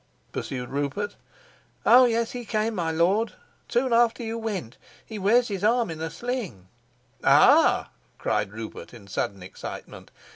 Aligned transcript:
pursued 0.31 0.69
Rupert. 0.69 1.15
"Oh, 1.85 2.05
yes; 2.05 2.31
he 2.31 2.43
came, 2.43 2.73
my 2.73 2.89
lord, 2.89 3.33
soon 3.69 3.93
after 3.93 4.23
you 4.23 4.35
went. 4.35 4.77
He 5.05 5.19
wears 5.19 5.47
his 5.49 5.63
arm 5.63 5.91
in 5.91 6.01
a 6.01 6.09
sling." 6.09 6.67
"Ah!" 7.23 7.91
cried 8.17 8.51
Rupert 8.51 8.95
in 8.95 9.05
sudden 9.07 9.43
excitement. 9.43 10.09